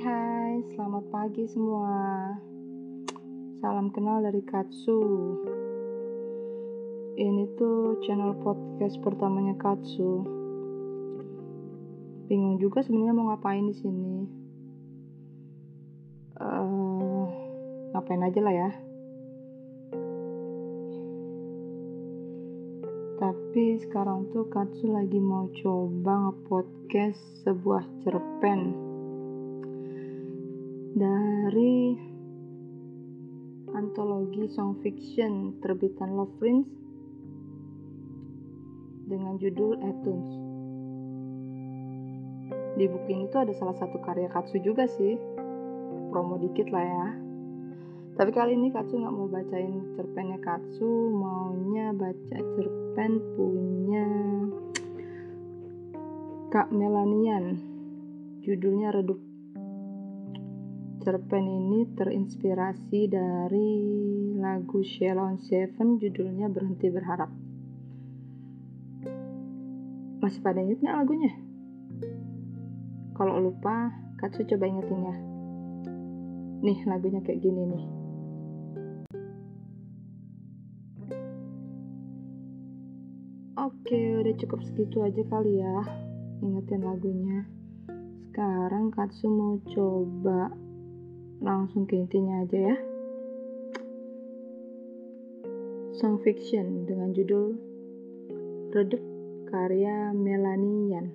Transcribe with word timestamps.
hai, 0.00 0.64
selamat 0.72 1.12
pagi 1.12 1.44
semua. 1.44 2.32
Salam 3.60 3.92
kenal 3.92 4.24
dari 4.24 4.40
Katsu. 4.40 4.96
Ini 7.20 7.44
tuh 7.60 8.00
channel 8.00 8.32
podcast 8.40 8.96
pertamanya 9.04 9.52
Katsu. 9.60 10.24
Bingung 12.32 12.56
juga 12.56 12.80
sebenarnya 12.80 13.12
mau 13.12 13.28
ngapain 13.28 13.68
di 13.68 13.76
sini. 13.76 14.16
Uh, 16.40 17.28
ngapain 17.92 18.24
aja 18.24 18.40
lah 18.40 18.54
ya. 18.56 18.70
Tapi 23.20 23.84
sekarang 23.84 24.32
tuh 24.32 24.48
Katsu 24.48 24.96
lagi 24.96 25.20
mau 25.20 25.52
coba 25.60 26.32
nge-podcast 26.32 27.44
sebuah 27.44 27.84
cerpen 28.00 28.89
dari 31.50 31.98
antologi 33.74 34.46
song 34.54 34.78
fiction 34.86 35.58
terbitan 35.58 36.14
Love 36.14 36.38
Prince 36.38 36.70
dengan 39.10 39.34
judul 39.34 39.74
Etunes. 39.82 40.30
Di 42.78 42.86
buku 42.86 43.08
ini 43.10 43.26
tuh 43.34 43.42
ada 43.42 43.50
salah 43.58 43.74
satu 43.74 43.98
karya 43.98 44.30
Katsu 44.30 44.62
juga 44.62 44.86
sih. 44.86 45.18
Promo 46.14 46.38
dikit 46.38 46.70
lah 46.70 46.86
ya. 46.86 47.08
Tapi 48.14 48.30
kali 48.30 48.54
ini 48.54 48.70
Katsu 48.70 49.02
nggak 49.02 49.10
mau 49.10 49.26
bacain 49.26 49.98
cerpennya 49.98 50.38
Katsu, 50.38 50.86
maunya 51.10 51.90
baca 51.90 52.38
cerpen 52.38 53.12
punya 53.34 54.06
Kak 56.54 56.70
Melanian. 56.70 57.58
Judulnya 58.38 58.94
Redup. 58.94 59.29
Cerpen 61.00 61.48
ini 61.48 61.88
terinspirasi 61.96 63.08
dari 63.08 63.72
lagu 64.36 64.84
Shalon 64.84 65.40
Seven 65.40 65.96
judulnya 65.96 66.52
Berhenti 66.52 66.92
Berharap. 66.92 67.32
Masih 70.20 70.44
pada 70.44 70.60
inget 70.60 70.84
nggak 70.84 71.00
lagunya? 71.00 71.32
Kalau 73.16 73.40
lupa, 73.40 73.96
Katsu 74.20 74.44
coba 74.44 74.68
ingetin 74.68 75.00
ya. 75.00 75.16
Nih 76.68 76.78
lagunya 76.84 77.24
kayak 77.24 77.40
gini 77.40 77.62
nih. 77.64 77.84
Oke, 83.56 84.20
udah 84.20 84.34
cukup 84.36 84.60
segitu 84.68 85.00
aja 85.00 85.24
kali 85.32 85.64
ya. 85.64 85.80
Ingetin 86.44 86.84
lagunya. 86.84 87.48
Sekarang 88.28 88.92
Katsu 88.92 89.32
mau 89.32 89.56
coba 89.64 90.52
langsung 91.40 91.88
ke 91.88 91.96
intinya 91.96 92.44
aja 92.44 92.76
ya. 92.76 92.76
Song 95.96 96.20
fiction 96.20 96.84
dengan 96.84 97.16
judul 97.16 97.56
Redup 98.70 99.00
karya 99.48 100.12
Melanie 100.12 100.92
Yan. 100.92 101.06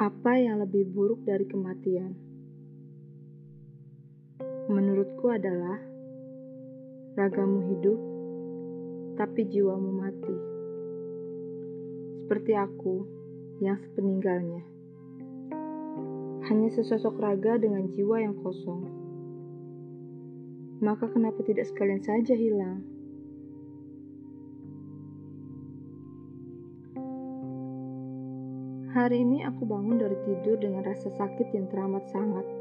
Apa 0.00 0.32
yang 0.36 0.58
lebih 0.58 0.90
buruk 0.90 1.22
dari 1.22 1.46
kematian? 1.46 2.12
Menurutku 4.68 5.32
adalah 5.32 5.80
ragamu 7.16 7.72
hidup, 7.72 8.09
tapi 9.20 9.44
jiwamu 9.44 10.00
mati. 10.00 10.36
Seperti 12.24 12.56
aku 12.56 13.04
yang 13.60 13.76
sepeninggalnya. 13.76 14.64
Hanya 16.48 16.72
sesosok 16.72 17.20
raga 17.20 17.60
dengan 17.60 17.92
jiwa 17.92 18.16
yang 18.24 18.32
kosong. 18.40 18.88
Maka 20.80 21.12
kenapa 21.12 21.44
tidak 21.44 21.68
sekalian 21.68 22.00
saja 22.00 22.32
hilang? 22.32 22.80
Hari 28.96 29.20
ini 29.20 29.44
aku 29.44 29.68
bangun 29.68 30.00
dari 30.00 30.16
tidur 30.24 30.56
dengan 30.56 30.80
rasa 30.80 31.12
sakit 31.12 31.52
yang 31.52 31.68
teramat 31.68 32.08
sangat. 32.08 32.59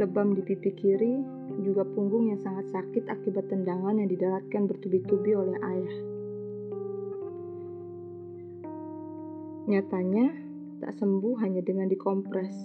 Lebam 0.00 0.32
di 0.32 0.40
pipi 0.40 0.72
kiri, 0.72 1.20
juga 1.60 1.84
punggung 1.84 2.32
yang 2.32 2.40
sangat 2.40 2.72
sakit 2.72 3.04
akibat 3.04 3.52
tendangan 3.52 4.00
yang 4.00 4.08
didaratkan 4.08 4.64
bertubi-tubi 4.64 5.36
oleh 5.36 5.60
ayah. 5.60 5.96
Nyatanya, 9.68 10.26
tak 10.80 10.96
sembuh 10.96 11.36
hanya 11.44 11.60
dengan 11.60 11.92
dikompres. 11.92 12.56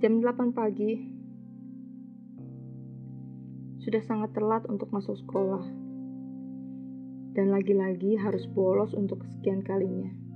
Jam 0.00 0.24
8 0.24 0.56
pagi, 0.56 0.96
sudah 3.84 4.00
sangat 4.00 4.32
telat 4.32 4.64
untuk 4.72 4.88
masuk 4.88 5.20
sekolah 5.20 5.68
dan 7.36 7.52
lagi-lagi 7.52 8.16
harus 8.16 8.48
bolos 8.48 8.96
untuk 8.96 9.20
kesekian 9.20 9.60
kalinya. 9.60 10.29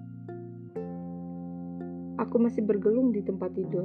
Aku 2.25 2.41
masih 2.41 2.65
bergelung 2.65 3.13
di 3.13 3.21
tempat 3.21 3.53
tidur, 3.53 3.85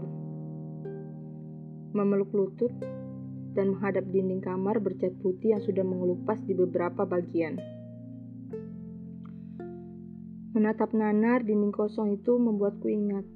memeluk 1.91 2.31
lutut, 2.31 2.71
dan 3.51 3.75
menghadap 3.75 4.07
dinding 4.07 4.39
kamar 4.39 4.79
bercat 4.79 5.11
putih 5.19 5.59
yang 5.59 5.63
sudah 5.63 5.83
mengelupas 5.83 6.39
di 6.47 6.55
beberapa 6.55 7.03
bagian. 7.03 7.59
Menatap 10.55 10.95
nanar 10.95 11.43
dinding 11.43 11.75
kosong 11.75 12.15
itu 12.15 12.39
membuatku 12.39 12.87
ingat. 12.87 13.27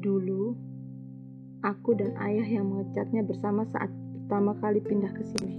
Dulu, 0.00 0.56
aku 1.60 1.92
dan 2.00 2.16
ayah 2.24 2.48
yang 2.48 2.72
mengecatnya 2.72 3.20
bersama 3.20 3.68
saat 3.68 3.92
pertama 4.16 4.56
kali 4.64 4.80
pindah 4.80 5.12
ke 5.12 5.22
sini. 5.28 5.54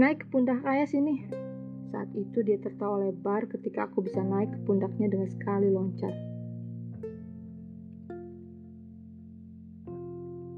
Naik 0.00 0.24
ke 0.24 0.26
pundak 0.32 0.64
ayah 0.64 0.88
sini. 0.88 1.45
Saat 1.94 2.10
itu 2.18 2.42
dia 2.42 2.58
tertawa 2.58 3.06
lebar 3.06 3.46
ketika 3.46 3.86
aku 3.86 4.02
bisa 4.02 4.18
naik 4.24 4.50
ke 4.50 4.58
pundaknya 4.66 5.06
dengan 5.06 5.28
sekali 5.30 5.70
loncat. 5.70 6.14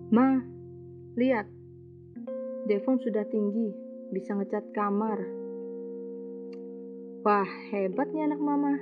Ma, 0.09 0.41
lihat. 1.21 1.45
Devon 2.65 2.97
sudah 3.01 3.25
tinggi, 3.29 3.73
bisa 4.13 4.33
ngecat 4.37 4.73
kamar. 4.73 5.21
Wah, 7.25 7.49
hebat 7.73 8.09
nih 8.13 8.25
anak 8.25 8.41
mama. 8.41 8.75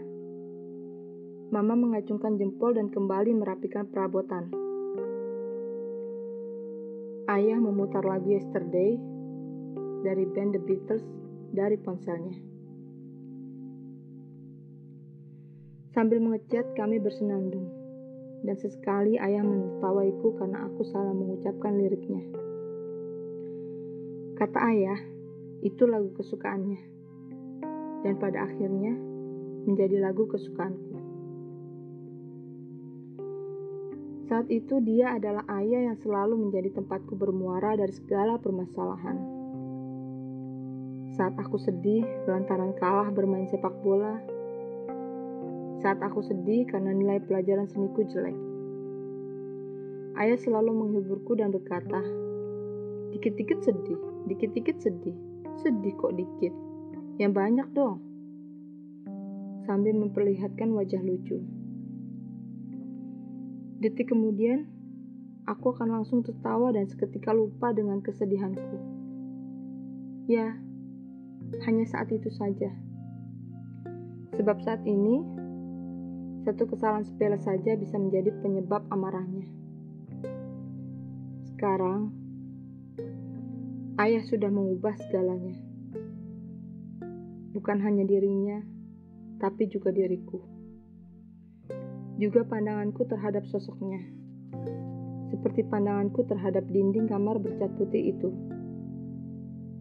Mama 1.50 1.74
mengacungkan 1.74 2.38
jempol 2.38 2.74
dan 2.74 2.90
kembali 2.90 3.34
merapikan 3.34 3.90
perabotan. 3.90 4.50
Ayah 7.26 7.58
memutar 7.58 8.06
lagu 8.06 8.30
Yesterday 8.30 8.94
dari 10.06 10.22
band 10.30 10.54
The 10.54 10.62
Beatles 10.62 11.06
dari 11.52 11.76
ponselnya. 11.78 12.38
Sambil 15.96 16.20
mengecat, 16.20 16.76
kami 16.76 17.00
bersenandung. 17.00 17.72
Dan 18.44 18.56
sesekali 18.60 19.16
ayah 19.16 19.40
menertawaiku 19.40 20.36
karena 20.36 20.68
aku 20.68 20.84
salah 20.84 21.16
mengucapkan 21.16 21.72
liriknya. 21.80 22.20
Kata 24.36 24.58
ayah, 24.76 25.00
itu 25.64 25.88
lagu 25.88 26.12
kesukaannya. 26.12 26.80
Dan 28.04 28.20
pada 28.20 28.44
akhirnya, 28.44 28.92
menjadi 29.64 29.98
lagu 30.04 30.28
kesukaanku. 30.28 30.96
Saat 34.26 34.50
itu 34.50 34.82
dia 34.82 35.14
adalah 35.14 35.46
ayah 35.62 35.90
yang 35.90 35.98
selalu 36.02 36.50
menjadi 36.50 36.74
tempatku 36.76 37.14
bermuara 37.14 37.78
dari 37.78 37.94
segala 37.94 38.36
permasalahan. 38.42 39.35
Saat 41.16 41.32
aku 41.40 41.56
sedih 41.56 42.04
lantaran 42.28 42.76
kalah 42.76 43.08
bermain 43.08 43.48
sepak 43.48 43.72
bola. 43.80 44.20
Saat 45.80 46.04
aku 46.04 46.20
sedih 46.20 46.68
karena 46.68 46.92
nilai 46.92 47.24
pelajaran 47.24 47.64
seniku 47.72 48.04
jelek. 48.04 48.36
Ayah 50.20 50.36
selalu 50.36 50.76
menghiburku 50.76 51.32
dan 51.32 51.56
berkata, 51.56 52.04
Dikit-dikit 53.16 53.64
sedih, 53.64 53.96
dikit-dikit 54.28 54.76
sedih, 54.76 55.16
sedih 55.64 55.96
kok 55.96 56.12
dikit. 56.20 56.52
Yang 57.16 57.32
banyak 57.32 57.68
dong. 57.72 57.96
Sambil 59.64 59.96
memperlihatkan 59.96 60.68
wajah 60.76 61.00
lucu. 61.00 61.40
Detik 63.80 64.12
kemudian, 64.12 64.68
aku 65.48 65.72
akan 65.72 65.96
langsung 65.96 66.20
tertawa 66.20 66.76
dan 66.76 66.84
seketika 66.92 67.32
lupa 67.32 67.72
dengan 67.72 68.04
kesedihanku. 68.04 68.76
Ya, 70.28 70.60
hanya 71.66 71.84
saat 71.86 72.10
itu 72.10 72.30
saja. 72.32 72.70
Sebab 74.36 74.60
saat 74.62 74.84
ini, 74.84 75.24
Satu 76.46 76.62
kesalahan 76.70 77.02
sepele 77.02 77.42
saja 77.42 77.74
bisa 77.74 77.98
menjadi 77.98 78.30
penyebab 78.38 78.86
amarahnya. 78.94 79.50
Sekarang, 81.50 82.14
ayah 83.98 84.22
sudah 84.22 84.46
mengubah 84.46 84.94
segalanya. 84.94 85.58
Bukan 87.50 87.82
hanya 87.82 88.06
dirinya, 88.06 88.62
tapi 89.42 89.66
juga 89.66 89.90
diriku. 89.90 90.38
Juga 92.22 92.46
pandanganku 92.46 93.02
terhadap 93.10 93.42
sosoknya. 93.50 94.06
Seperti 95.34 95.66
pandanganku 95.66 96.30
terhadap 96.30 96.62
dinding 96.70 97.10
kamar 97.10 97.42
bercat 97.42 97.74
putih 97.74 98.14
itu. 98.14 98.30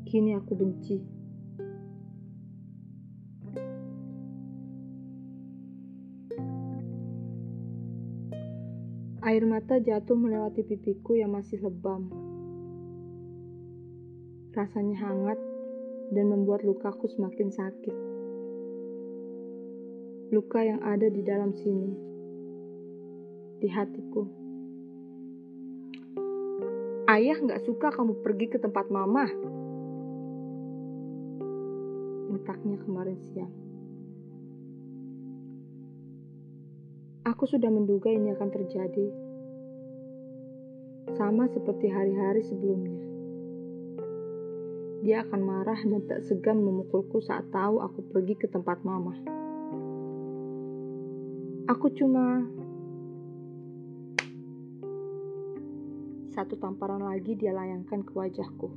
Kini 0.09 0.33
aku 0.33 0.57
benci. 0.57 1.14
Air 9.25 9.41
mata 9.49 9.81
jatuh 9.81 10.13
melewati 10.13 10.61
pipiku 10.61 11.17
yang 11.17 11.33
masih 11.33 11.57
lebam. 11.57 12.13
Rasanya 14.53 15.01
hangat 15.01 15.41
dan 16.13 16.29
membuat 16.29 16.61
lukaku 16.61 17.09
semakin 17.09 17.49
sakit. 17.49 17.97
Luka 20.29 20.61
yang 20.61 20.77
ada 20.85 21.09
di 21.09 21.25
dalam 21.25 21.57
sini, 21.57 21.89
di 23.57 23.65
hatiku. 23.65 24.29
Ayah 27.09 27.41
nggak 27.41 27.65
suka 27.65 27.97
kamu 27.97 28.21
pergi 28.21 28.45
ke 28.45 28.61
tempat 28.61 28.93
mama. 28.93 29.25
Entaknya 32.29 32.77
kemarin 32.77 33.17
siang. 33.33 33.53
Aku 37.35 37.51
sudah 37.51 37.67
menduga 37.67 38.07
ini 38.07 38.31
akan 38.31 38.47
terjadi. 38.47 39.11
Sama 41.19 41.51
seperti 41.51 41.91
hari-hari 41.91 42.39
sebelumnya. 42.47 42.95
Dia 45.03 45.27
akan 45.27 45.43
marah 45.43 45.75
dan 45.83 45.99
tak 46.07 46.23
segan 46.23 46.63
memukulku 46.63 47.19
saat 47.19 47.51
tahu 47.51 47.83
aku 47.83 48.07
pergi 48.07 48.39
ke 48.39 48.47
tempat 48.47 48.87
mama. 48.87 49.19
Aku 51.75 51.91
cuma 51.91 52.47
satu 56.31 56.55
tamparan 56.55 57.03
lagi 57.03 57.35
dia 57.35 57.51
layangkan 57.51 58.07
ke 58.07 58.15
wajahku. 58.15 58.71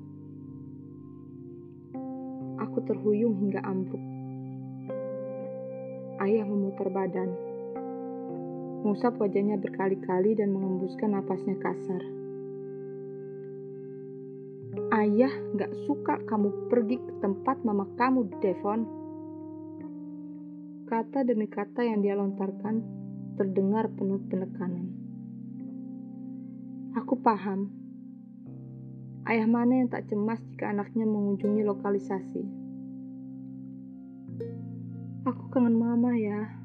Aku 2.58 2.78
terhuyung 2.90 3.38
hingga 3.38 3.62
ambruk. 3.62 4.02
Ayah 6.18 6.42
memutar 6.42 6.90
badan 6.90 7.47
mengusap 8.82 9.18
wajahnya 9.18 9.58
berkali-kali 9.58 10.38
dan 10.38 10.54
mengembuskan 10.54 11.18
napasnya 11.18 11.58
kasar. 11.58 12.02
Ayah 14.88 15.30
gak 15.54 15.72
suka 15.84 16.16
kamu 16.24 16.70
pergi 16.72 16.96
ke 16.96 17.12
tempat 17.20 17.60
mama 17.66 17.84
kamu, 17.98 18.28
Devon. 18.40 18.80
Kata 20.88 21.22
demi 21.22 21.44
kata 21.44 21.84
yang 21.84 22.00
dia 22.00 22.16
lontarkan 22.16 22.80
terdengar 23.36 23.92
penuh 23.92 24.18
penekanan. 24.26 24.90
Aku 26.96 27.20
paham. 27.20 27.70
Ayah 29.28 29.46
mana 29.46 29.84
yang 29.84 29.92
tak 29.92 30.08
cemas 30.08 30.40
jika 30.50 30.72
anaknya 30.72 31.04
mengunjungi 31.04 31.62
lokalisasi. 31.62 32.42
Aku 35.28 35.52
kangen 35.52 35.76
mama 35.76 36.16
ya. 36.16 36.57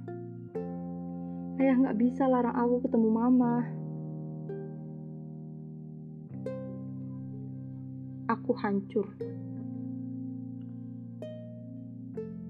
Ayah 1.61 1.77
nggak 1.77 1.99
bisa 2.01 2.25
larang 2.25 2.57
aku 2.57 2.81
ketemu 2.81 3.09
mama. 3.13 3.61
Aku 8.25 8.57
hancur. 8.57 9.13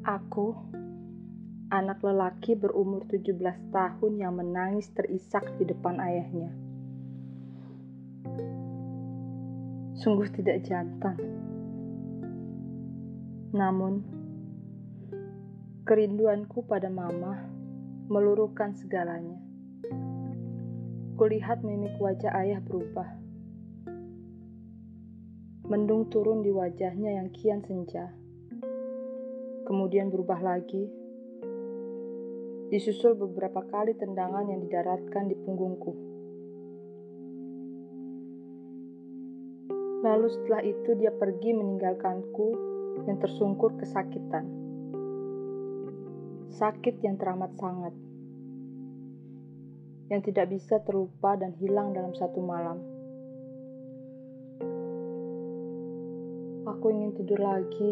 Aku, 0.07 0.55
anak 1.67 2.00
lelaki 2.00 2.55
berumur 2.55 3.03
17 3.11 3.75
tahun 3.75 4.13
yang 4.19 4.39
menangis 4.39 4.88
terisak 4.95 5.51
di 5.59 5.67
depan 5.67 6.00
ayahnya. 6.00 6.51
Sungguh 10.00 10.31
tidak 10.31 10.63
jantan. 10.63 11.19
Namun, 13.51 14.03
kerinduanku 15.83 16.63
pada 16.63 16.88
mama 16.88 17.52
meluruhkan 18.11 18.75
segalanya. 18.75 19.39
Kulihat 21.15 21.63
mimik 21.63 21.95
wajah 22.01 22.35
ayah 22.35 22.59
berubah. 22.59 23.07
Mendung 25.63 26.11
turun 26.11 26.44
di 26.44 26.51
wajahnya 26.51 27.23
yang 27.23 27.31
kian 27.31 27.63
senja. 27.63 28.11
Kemudian 29.63 30.11
berubah 30.11 30.44
lagi. 30.44 30.91
Disusul 32.67 33.15
beberapa 33.15 33.63
kali 33.71 33.95
tendangan 33.95 34.51
yang 34.51 34.59
didaratkan 34.59 35.31
di 35.31 35.35
punggungku. 35.39 35.94
Lalu 40.03 40.27
setelah 40.27 40.61
itu 40.67 40.91
dia 41.00 41.15
pergi 41.15 41.55
meninggalkanku 41.55 42.47
yang 43.07 43.15
tersungkur 43.23 43.79
kesakitan 43.79 44.62
sakit 46.53 47.01
yang 47.01 47.17
teramat 47.17 47.50
sangat, 47.57 47.94
yang 50.13 50.21
tidak 50.21 50.53
bisa 50.53 50.77
terlupa 50.85 51.33
dan 51.33 51.57
hilang 51.57 51.97
dalam 51.97 52.13
satu 52.13 52.39
malam. 52.39 52.77
Aku 56.69 56.85
ingin 56.94 57.11
tidur 57.17 57.41
lagi. 57.41 57.91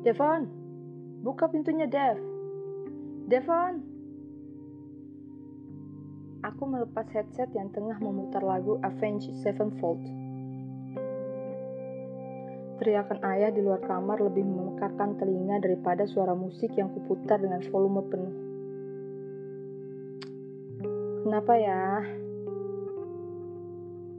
Devon, 0.00 0.48
buka 1.20 1.44
pintunya, 1.52 1.84
Dev. 1.84 2.16
Devon. 3.28 3.84
Aku 6.40 6.64
melepas 6.64 7.04
headset 7.12 7.52
yang 7.52 7.68
tengah 7.68 8.00
memutar 8.00 8.40
lagu 8.40 8.80
Avenged 8.80 9.36
Sevenfold. 9.44 10.19
Teriakan 12.80 13.20
ayah 13.28 13.52
di 13.52 13.60
luar 13.60 13.84
kamar 13.84 14.24
lebih 14.24 14.40
memekakan 14.40 15.20
telinga 15.20 15.60
daripada 15.60 16.08
suara 16.08 16.32
musik 16.32 16.72
yang 16.80 16.88
kuputar 16.88 17.36
dengan 17.36 17.60
volume 17.68 18.00
penuh. 18.08 18.34
Kenapa 21.28 21.60
ya? 21.60 22.00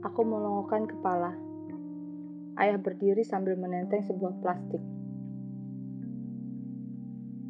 Aku 0.06 0.22
melongokkan 0.22 0.86
kepala. 0.86 1.34
Ayah 2.54 2.78
berdiri 2.78 3.26
sambil 3.26 3.58
menenteng 3.58 4.06
sebuah 4.06 4.38
plastik. 4.38 4.82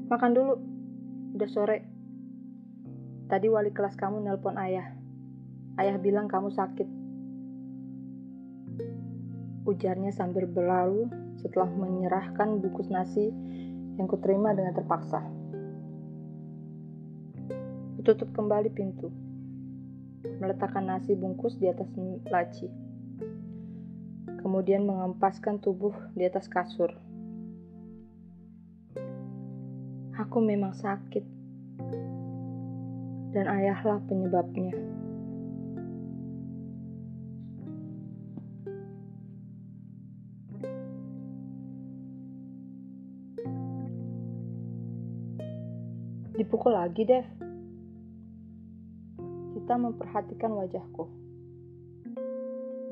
Makan 0.09 0.33
dulu. 0.33 0.55
Udah 1.37 1.49
sore. 1.53 1.85
Tadi 3.29 3.53
wali 3.53 3.69
kelas 3.69 4.01
kamu 4.01 4.25
nelpon 4.25 4.57
ayah. 4.57 4.97
Ayah 5.77 6.01
bilang 6.01 6.25
kamu 6.25 6.49
sakit 6.57 7.02
ujarnya 9.63 10.11
sambil 10.11 10.51
berlalu 10.51 11.07
setelah 11.39 11.71
menyerahkan 11.71 12.59
bungkus 12.59 12.91
nasi 12.91 13.31
yang 13.99 14.07
kuterima 14.11 14.55
dengan 14.55 14.75
terpaksa. 14.75 15.23
Kututup 17.99 18.35
kembali 18.35 18.71
pintu, 18.75 19.15
meletakkan 20.43 20.91
nasi 20.91 21.15
bungkus 21.15 21.55
di 21.63 21.71
atas 21.71 21.87
laci, 22.27 22.67
kemudian 24.43 24.83
mengempaskan 24.83 25.63
tubuh 25.63 25.95
di 26.19 26.27
atas 26.27 26.51
kasur. 26.51 26.91
Aku 30.19 30.39
memang 30.43 30.75
sakit, 30.75 31.25
dan 33.33 33.47
ayahlah 33.49 34.03
penyebabnya. 34.11 35.02
Dipukul 46.53 46.77
lagi, 46.77 47.09
Dev. 47.09 47.25
Kita 49.57 49.73
memperhatikan 49.73 50.53
wajahku. 50.53 51.09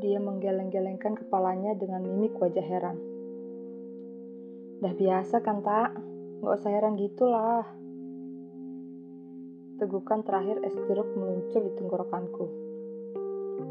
Dia 0.00 0.16
menggeleng-gelengkan 0.16 1.12
kepalanya 1.20 1.76
dengan 1.76 2.00
mimik 2.08 2.40
wajah 2.40 2.64
heran. 2.64 2.96
Dah 4.80 4.96
biasa 4.96 5.44
kan, 5.44 5.60
tak? 5.60 5.92
Gak 6.40 6.56
usah 6.56 6.72
heran 6.72 6.96
gitulah. 6.96 7.68
Tegukan 9.76 10.24
terakhir 10.24 10.64
es 10.64 10.72
jeruk 10.88 11.12
meluncur 11.12 11.60
di 11.60 11.72
tenggorokanku. 11.76 12.44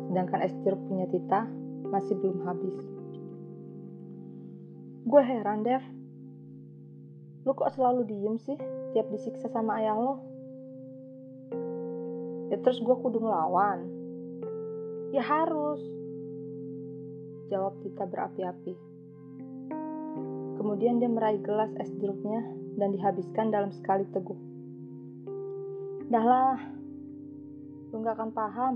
Sedangkan 0.06 0.46
es 0.46 0.54
jeruk 0.62 0.86
punya 0.86 1.10
Tita 1.10 1.50
masih 1.90 2.14
belum 2.14 2.46
habis. 2.46 2.78
Gue 5.10 5.22
heran, 5.26 5.66
Dev. 5.66 5.82
Lu 7.50 7.58
kok 7.58 7.74
selalu 7.74 8.06
diem 8.06 8.38
sih 8.46 8.54
tiap 8.94 9.10
disiksa 9.10 9.50
sama 9.50 9.82
ayah 9.82 9.98
lo? 9.98 10.22
Ya 12.54 12.62
terus 12.62 12.78
gue 12.78 12.94
kudu 12.94 13.18
ngelawan. 13.18 13.90
Ya 15.10 15.26
harus. 15.26 15.82
Jawab 17.50 17.82
Tita 17.82 18.06
berapi-api. 18.06 18.78
Kemudian 20.62 21.02
dia 21.02 21.10
meraih 21.10 21.42
gelas 21.42 21.74
es 21.82 21.90
jeruknya 21.98 22.46
dan 22.78 22.94
dihabiskan 22.94 23.50
dalam 23.50 23.74
sekali 23.74 24.06
teguk. 24.14 24.38
Dahlah, 26.06 26.62
lu 27.90 27.98
gak 28.06 28.14
akan 28.14 28.30
paham. 28.30 28.76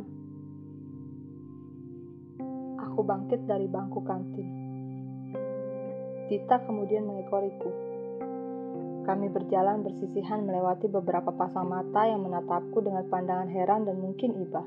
Aku 2.90 3.06
bangkit 3.06 3.46
dari 3.46 3.70
bangku 3.70 4.02
kantin. 4.02 4.50
Tita 6.26 6.58
kemudian 6.66 7.06
mengekoriku. 7.06 7.83
Kami 9.04 9.28
berjalan 9.28 9.84
bersisihan 9.84 10.48
melewati 10.48 10.88
beberapa 10.88 11.36
pasang 11.36 11.68
mata 11.68 12.08
yang 12.08 12.24
menatapku 12.24 12.80
dengan 12.80 13.04
pandangan 13.12 13.52
heran 13.52 13.84
dan 13.84 14.00
mungkin 14.00 14.32
ibah. 14.40 14.64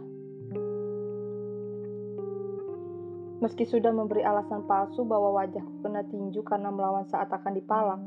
Meski 3.40 3.64
sudah 3.68 3.92
memberi 3.92 4.24
alasan 4.24 4.64
palsu 4.68 5.08
bahwa 5.08 5.40
wajahku 5.40 5.80
kena 5.84 6.04
tinju 6.08 6.40
karena 6.44 6.72
melawan 6.72 7.04
saat 7.08 7.28
akan 7.28 7.52
dipalak, 7.52 8.00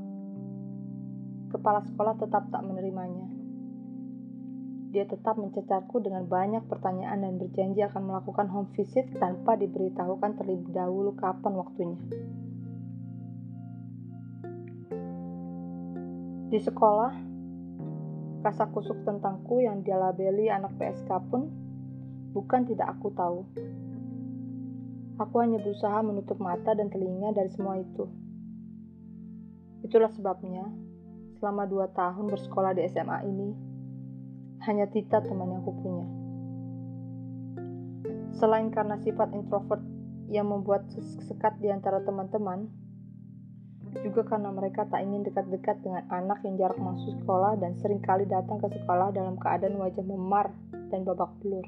kepala 1.53 1.85
sekolah 1.85 2.17
tetap 2.17 2.49
tak 2.49 2.61
menerimanya. 2.65 3.29
Dia 4.89 5.05
tetap 5.05 5.37
mencecarku 5.37 6.01
dengan 6.01 6.25
banyak 6.25 6.65
pertanyaan 6.65 7.21
dan 7.21 7.37
berjanji 7.37 7.85
akan 7.85 8.09
melakukan 8.09 8.49
home 8.49 8.73
visit 8.73 9.05
tanpa 9.21 9.53
diberitahukan 9.53 10.33
terlebih 10.41 10.73
dahulu 10.73 11.13
kapan 11.13 11.53
waktunya. 11.57 12.01
Di 16.49 16.57
sekolah, 16.57 17.13
kasakusuk 18.41 19.05
tentangku 19.05 19.61
yang 19.61 19.85
dia 19.85 20.01
labeli 20.01 20.49
anak 20.49 20.73
PSK 20.81 21.05
pun 21.29 21.45
bukan 22.33 22.65
tidak 22.65 22.97
aku 22.97 23.13
tahu. 23.13 23.45
Aku 25.21 25.35
hanya 25.45 25.61
berusaha 25.61 26.01
menutup 26.01 26.41
mata 26.41 26.73
dan 26.73 26.89
telinga 26.89 27.37
dari 27.37 27.53
semua 27.53 27.77
itu. 27.77 28.09
Itulah 29.85 30.09
sebabnya, 30.09 30.65
selama 31.37 31.69
dua 31.69 31.85
tahun 31.93 32.33
bersekolah 32.33 32.73
di 32.73 32.81
SMA 32.89 33.29
ini, 33.29 33.49
hanya 34.65 34.89
Tita 34.89 35.21
teman 35.21 35.53
yang 35.53 35.61
aku 35.61 35.73
punya. 35.85 36.07
Selain 38.41 38.73
karena 38.73 38.97
sifat 38.97 39.37
introvert 39.37 39.85
yang 40.33 40.49
membuat 40.49 40.89
sekat 41.29 41.61
di 41.61 41.69
antara 41.69 42.01
teman-teman, 42.01 42.78
juga 44.05 44.21
karena 44.21 44.53
mereka 44.53 44.85
tak 44.85 45.01
ingin 45.01 45.25
dekat-dekat 45.25 45.81
dengan 45.81 46.05
anak 46.13 46.39
yang 46.45 46.55
jarak 46.61 46.77
masuk 46.77 47.17
sekolah 47.25 47.57
dan 47.57 47.73
sering 47.81 47.99
kali 47.99 48.23
datang 48.29 48.61
ke 48.61 48.69
sekolah 48.69 49.09
dalam 49.09 49.35
keadaan 49.41 49.81
wajah 49.81 50.05
memar 50.05 50.53
dan 50.93 51.01
babak 51.03 51.33
belur. 51.41 51.65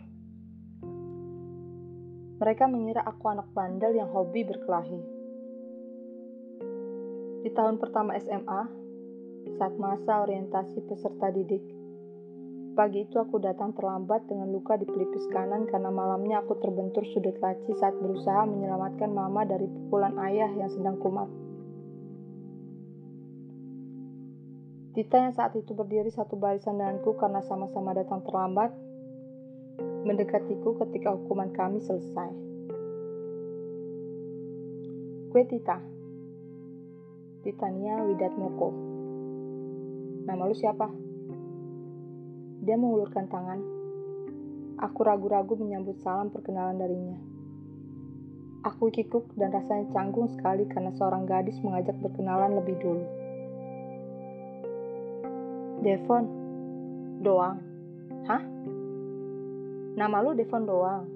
Mereka 2.41 2.65
mengira 2.69 3.05
aku 3.05 3.29
anak 3.29 3.49
bandel 3.53 3.93
yang 3.93 4.09
hobi 4.09 4.41
berkelahi. 4.41 5.01
Di 7.41 7.49
tahun 7.53 7.77
pertama 7.81 8.17
SMA, 8.17 8.61
saat 9.57 9.73
masa 9.77 10.25
orientasi 10.25 10.77
peserta 10.85 11.29
didik, 11.33 11.61
pagi 12.77 13.05
itu 13.05 13.17
aku 13.17 13.41
datang 13.41 13.73
terlambat 13.73 14.25
dengan 14.29 14.49
luka 14.53 14.77
di 14.77 14.85
pelipis 14.85 15.25
kanan 15.33 15.69
karena 15.69 15.89
malamnya 15.89 16.41
aku 16.41 16.57
terbentur 16.61 17.05
sudut 17.13 17.37
laci 17.41 17.77
saat 17.77 17.93
berusaha 17.97 18.45
menyelamatkan 18.45 19.09
mama 19.09 19.45
dari 19.45 19.65
pukulan 19.65 20.17
ayah 20.21 20.49
yang 20.53 20.69
sedang 20.69 20.97
kumat. 21.01 21.40
Tita 24.91 25.23
yang 25.23 25.31
saat 25.31 25.55
itu 25.55 25.71
berdiri 25.71 26.11
satu 26.11 26.35
barisan 26.35 26.75
denganku 26.75 27.15
karena 27.15 27.39
sama-sama 27.47 27.95
datang 27.95 28.19
terlambat, 28.27 28.75
mendekatiku 30.03 30.75
ketika 30.83 31.15
hukuman 31.15 31.47
kami 31.55 31.79
selesai. 31.79 32.27
Gue 35.31 35.43
Tita. 35.47 35.79
Titania 37.39 38.03
Widatmoko. 38.03 38.69
Nama 40.27 40.43
lu 40.43 40.55
siapa? 40.59 40.91
Dia 42.59 42.75
mengulurkan 42.75 43.31
tangan. 43.31 43.63
Aku 44.75 45.07
ragu-ragu 45.07 45.55
menyambut 45.55 46.03
salam 46.03 46.35
perkenalan 46.35 46.75
darinya. 46.75 47.15
Aku 48.67 48.91
kikuk 48.91 49.31
dan 49.39 49.55
rasanya 49.55 49.87
canggung 49.95 50.27
sekali 50.35 50.67
karena 50.67 50.91
seorang 50.99 51.23
gadis 51.23 51.55
mengajak 51.63 51.95
berkenalan 52.03 52.59
lebih 52.59 52.75
dulu. 52.83 53.20
Devon 55.81 56.23
doang. 57.25 57.57
Hah? 58.29 58.41
Nama 59.97 60.17
lu 60.21 60.37
Devon 60.37 60.69
doang. 60.69 61.09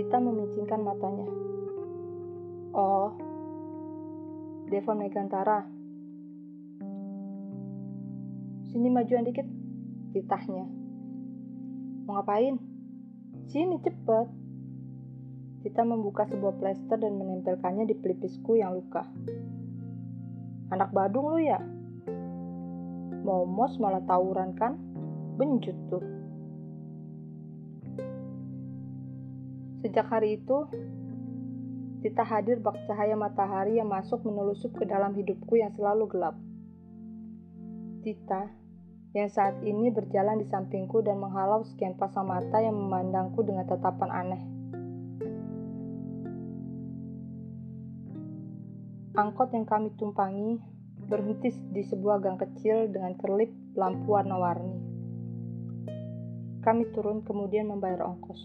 Tita 0.00 0.16
memicingkan 0.16 0.80
matanya. 0.80 1.28
Oh, 2.72 3.12
Devon 4.72 5.04
Megantara. 5.04 5.68
Sini 8.72 8.88
majuan 8.88 9.28
dikit, 9.28 9.44
titahnya. 10.16 10.64
Mau 12.08 12.16
ngapain? 12.16 12.56
Sini 13.52 13.84
cepet. 13.84 14.26
Tita 15.60 15.84
membuka 15.84 16.24
sebuah 16.24 16.56
plester 16.56 16.96
dan 16.96 17.20
menempelkannya 17.20 17.84
di 17.84 17.92
pelipisku 18.00 18.56
yang 18.56 18.80
luka. 18.80 19.04
Anak 20.72 20.88
Badung 20.96 21.36
lu 21.36 21.42
ya? 21.44 21.60
Momos 23.20 23.76
malah 23.76 24.02
tawuran 24.08 24.56
kan? 24.56 24.76
Benjut 25.36 25.76
tuh. 25.92 26.04
Sejak 29.80 30.12
hari 30.12 30.36
itu, 30.36 30.68
Tita 32.00 32.24
hadir 32.24 32.56
bak 32.64 32.80
cahaya 32.88 33.12
matahari 33.12 33.76
yang 33.76 33.92
masuk 33.92 34.24
menelusup 34.24 34.72
ke 34.72 34.88
dalam 34.88 35.12
hidupku 35.12 35.60
yang 35.60 35.68
selalu 35.76 36.08
gelap. 36.08 36.32
Tita, 38.00 38.48
yang 39.12 39.28
saat 39.28 39.60
ini 39.60 39.92
berjalan 39.92 40.40
di 40.40 40.48
sampingku 40.48 41.04
dan 41.04 41.20
menghalau 41.20 41.60
sekian 41.60 42.00
pasang 42.00 42.24
mata 42.24 42.56
yang 42.56 42.72
memandangku 42.72 43.44
dengan 43.44 43.68
tatapan 43.68 44.10
aneh. 44.16 44.42
Angkot 49.12 49.52
yang 49.52 49.68
kami 49.68 49.92
tumpangi 50.00 50.56
berhenti 51.10 51.50
di 51.74 51.82
sebuah 51.82 52.22
gang 52.22 52.38
kecil 52.38 52.86
dengan 52.86 53.18
kerlip 53.18 53.50
lampu 53.74 54.14
warna-warni. 54.14 54.78
Kami 56.62 56.86
turun 56.94 57.26
kemudian 57.26 57.66
membayar 57.66 58.06
ongkos. 58.06 58.40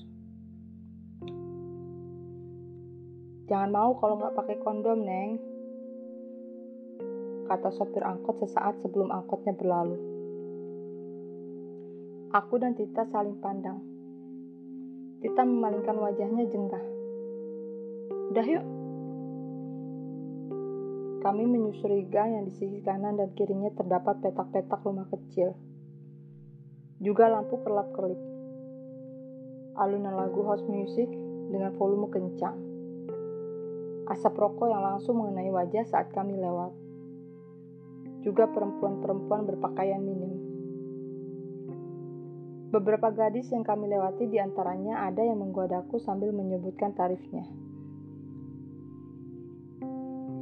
Jangan 3.45 3.69
mau 3.69 3.93
kalau 4.01 4.17
nggak 4.17 4.33
pakai 4.33 4.57
kondom, 4.65 5.05
Neng. 5.05 5.37
Kata 7.45 7.69
sopir 7.69 8.01
angkot 8.01 8.41
sesaat 8.41 8.81
sebelum 8.81 9.13
angkotnya 9.13 9.53
berlalu. 9.53 10.01
Aku 12.33 12.57
dan 12.57 12.73
Tita 12.73 13.05
saling 13.13 13.37
pandang. 13.37 13.77
Tita 15.21 15.45
memalingkan 15.45 15.93
wajahnya 15.93 16.49
jengah. 16.49 16.83
Udah 18.33 18.45
yuk, 18.49 18.65
kami 21.25 21.49
menyusuri 21.49 22.05
gang 22.05 22.37
yang 22.37 22.45
di 22.45 22.53
sisi 22.53 22.85
kanan 22.85 23.17
dan 23.17 23.33
kirinya 23.33 23.73
terdapat 23.73 24.21
petak-petak 24.21 24.77
rumah 24.85 25.09
kecil. 25.09 25.57
Juga 27.01 27.33
lampu 27.33 27.57
kerlap-kerlip. 27.65 28.21
Alunan 29.73 30.13
lagu 30.13 30.45
house 30.45 30.61
music 30.69 31.09
dengan 31.49 31.73
volume 31.81 32.13
kencang. 32.13 32.53
Asap 34.05 34.37
rokok 34.37 34.69
yang 34.69 34.85
langsung 34.85 35.17
mengenai 35.17 35.49
wajah 35.49 35.89
saat 35.89 36.13
kami 36.13 36.37
lewat. 36.37 36.69
Juga 38.21 38.45
perempuan-perempuan 38.45 39.49
berpakaian 39.49 40.05
minim. 40.05 40.37
Beberapa 42.69 43.09
gadis 43.09 43.49
yang 43.49 43.65
kami 43.65 43.89
lewati 43.89 44.29
di 44.29 44.37
antaranya 44.37 45.09
ada 45.09 45.25
yang 45.25 45.41
menggodaku 45.41 45.97
sambil 45.97 46.29
menyebutkan 46.29 46.93
tarifnya 46.93 47.64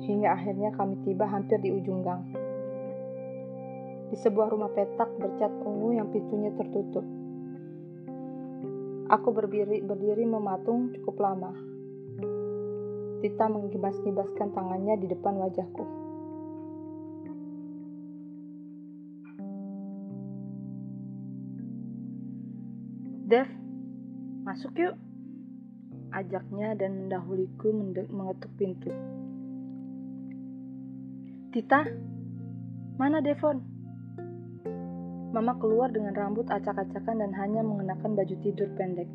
hingga 0.03 0.35
akhirnya 0.35 0.75
kami 0.75 0.99
tiba 1.07 1.23
hampir 1.27 1.59
di 1.63 1.71
ujung 1.71 2.03
gang. 2.03 2.23
Di 4.11 4.17
sebuah 4.19 4.51
rumah 4.51 4.69
petak 4.75 5.09
bercat 5.17 5.51
ungu 5.63 5.95
yang 5.95 6.11
pintunya 6.11 6.51
tertutup. 6.53 7.05
Aku 9.09 9.29
berdiri, 9.33 9.81
berdiri 9.83 10.23
mematung 10.27 10.93
cukup 10.93 11.15
lama. 11.23 11.51
Tita 13.23 13.45
menggibas-gibaskan 13.47 14.51
tangannya 14.51 14.99
di 14.99 15.07
depan 15.07 15.39
wajahku. 15.39 15.85
Dev, 23.23 23.47
masuk 24.43 24.75
yuk. 24.77 24.95
Ajaknya 26.13 26.77
dan 26.77 27.07
mendahuliku 27.07 27.73
mengetuk 28.11 28.51
pintu. 28.59 28.91
Tita, 31.53 31.85
mana 32.97 33.21
Devon? 33.21 33.61
Mama 35.37 35.53
keluar 35.61 35.93
dengan 35.93 36.17
rambut 36.17 36.49
acak-acakan 36.49 37.21
dan 37.21 37.29
hanya 37.37 37.61
mengenakan 37.61 38.17
baju 38.17 38.33
tidur 38.41 38.73
pendek. 38.73 39.05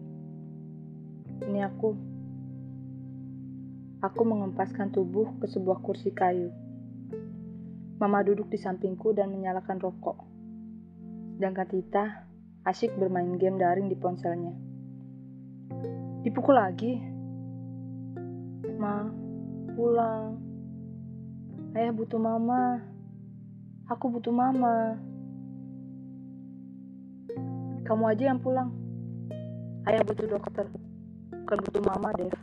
Ini 1.43 1.67
aku. 1.67 1.99
Aku 4.07 4.23
mengempaskan 4.23 4.95
tubuh 4.95 5.35
ke 5.43 5.51
sebuah 5.51 5.83
kursi 5.83 6.15
kayu. 6.15 6.55
Mama 7.99 8.23
duduk 8.23 8.47
di 8.55 8.59
sampingku 8.63 9.11
dan 9.19 9.35
menyalakan 9.35 9.83
rokok. 9.83 10.23
Sedangkan 11.35 11.67
Tita 11.67 12.05
asyik 12.63 12.95
bermain 13.03 13.35
game 13.35 13.59
daring 13.59 13.91
di 13.91 13.99
ponselnya. 13.99 14.55
Dipukul 16.23 16.55
lagi? 16.55 17.03
Ma, 18.79 19.11
pulang. 19.75 20.48
Ayah 21.79 21.95
butuh 21.95 22.19
mama. 22.19 22.83
Aku 23.87 24.11
butuh 24.11 24.35
mama. 24.35 24.99
Kamu 27.87 28.03
aja 28.11 28.35
yang 28.35 28.43
pulang. 28.43 28.75
Ayah 29.87 30.03
butuh 30.03 30.27
dokter. 30.27 30.67
Bukan 31.31 31.59
butuh 31.63 31.83
mama, 31.87 32.11
Dev. 32.19 32.35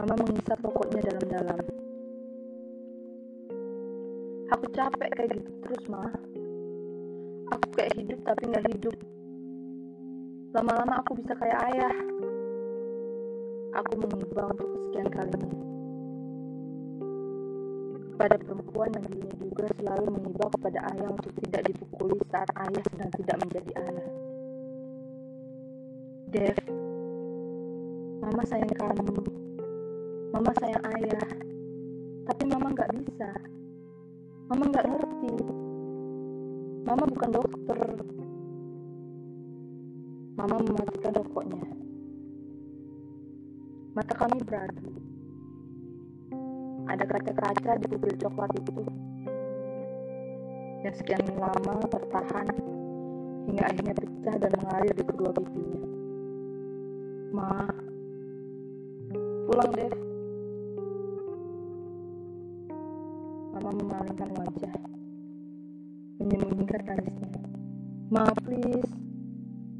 Mama 0.00 0.14
mengisap 0.16 0.64
rokoknya 0.64 1.12
dalam-dalam. 1.12 1.60
Aku 4.56 4.64
capek 4.72 5.10
kayak 5.12 5.36
gitu 5.36 5.52
terus, 5.60 5.84
Ma. 5.92 6.08
Aku 7.52 7.68
kayak 7.76 8.00
hidup 8.00 8.16
tapi 8.24 8.48
nggak 8.48 8.64
hidup. 8.64 8.96
Lama-lama 10.56 11.04
aku 11.04 11.20
bisa 11.20 11.36
kayak 11.36 11.60
ayah. 11.68 11.94
Aku 13.76 13.92
mengubah 14.00 14.56
untuk 14.56 14.72
kesekian 14.72 15.08
kalinya 15.12 15.69
pada 18.20 18.36
perempuan 18.36 18.92
yang 18.92 19.04
dirinya 19.08 19.32
juga 19.40 19.64
selalu 19.80 20.04
mengimbau 20.12 20.52
kepada 20.52 20.92
ayah 20.92 21.08
untuk 21.08 21.32
tidak 21.40 21.72
dipukuli 21.72 22.20
saat 22.28 22.52
ayah 22.52 22.82
sedang 22.92 23.12
tidak 23.16 23.36
menjadi 23.40 23.72
ayah. 23.80 24.08
Dev, 26.28 26.58
mama 28.20 28.42
sayang 28.44 28.74
kamu, 28.76 29.24
mama 30.36 30.52
sayang 30.60 30.84
ayah, 31.00 31.28
tapi 32.28 32.42
mama 32.44 32.68
nggak 32.76 32.92
bisa, 33.00 33.30
mama 34.52 34.64
nggak 34.68 34.84
ngerti, 34.84 35.34
mama 36.84 37.04
bukan 37.08 37.30
dokter. 37.32 37.80
Mama 40.40 40.56
mematikan 40.56 41.12
rokoknya. 41.20 41.68
Mata 43.92 44.14
kami 44.16 44.40
beradu 44.40 45.09
ada 46.90 47.04
kaca-kaca 47.06 47.78
di 47.78 47.86
kubil 47.86 48.14
coklat 48.18 48.50
itu 48.58 48.82
yang 50.80 50.96
sekian 50.96 51.22
lama 51.38 51.86
bertahan 51.86 52.48
hingga 53.46 53.64
akhirnya 53.68 53.94
pecah 53.94 54.36
dan 54.40 54.52
mengalir 54.58 54.94
di 54.96 55.04
kedua 55.04 55.30
pipinya. 55.30 55.80
Ma, 57.30 57.68
pulang 59.46 59.70
deh. 59.76 59.92
Mama 63.50 63.70
memalingkan 63.76 64.30
wajah, 64.40 64.76
menyembunyikan 66.16 66.80
tangisnya. 66.88 67.38
Ma, 68.08 68.24
please. 68.46 68.90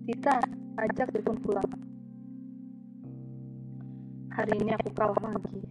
Tita, 0.04 0.42
ajak 0.74 1.14
Devon 1.14 1.38
pulang. 1.38 1.70
Hari 4.34 4.52
ini 4.58 4.74
aku 4.74 4.90
kalah 4.92 5.16
lagi. 5.22 5.69